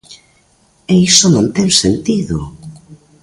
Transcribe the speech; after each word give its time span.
E 0.93 0.93
iso 1.09 1.25
non 1.33 1.45
ten 1.55 1.69
sentido. 1.83 2.37